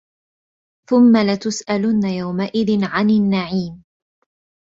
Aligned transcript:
ثُمَّ 0.89 1.17
لَتُسأَلُنَّ 1.17 2.05
يَومَئِذٍ 2.09 2.85
عَنِ 2.85 3.09
النَّعيمِ 3.09 3.83